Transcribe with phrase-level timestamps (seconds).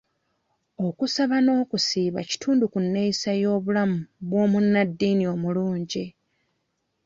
[0.87, 6.05] Okusaba n'okusiiba kitundu ku neeyisa y'obulamu bw'omunnaddiini omulungi.